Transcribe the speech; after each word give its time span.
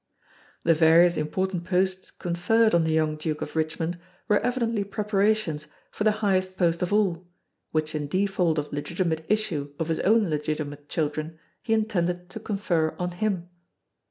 The 0.63 0.73
various 0.73 1.15
important 1.15 1.63
posts 1.63 2.09
conferred 2.09 2.73
on 2.73 2.85
the 2.85 2.91
young 2.91 3.17
Duke 3.17 3.43
of 3.43 3.55
Richmond 3.55 3.99
were 4.27 4.39
evidently 4.39 4.83
preparations 4.83 5.67
for 5.91 6.03
the 6.05 6.11
highest 6.25 6.57
post 6.57 6.81
of 6.81 6.91
all, 6.91 7.27
which 7.71 7.93
in 7.93 8.07
default 8.07 8.57
of 8.57 8.73
legitimate 8.73 9.23
issue 9.29 9.75
of 9.77 9.89
his 9.89 9.99
own 9.99 10.27
legitimate 10.31 10.89
children 10.89 11.37
he 11.61 11.75
intended 11.75 12.31
to 12.31 12.39
confer 12.39 12.95
on 12.97 13.11
him. 13.11 13.47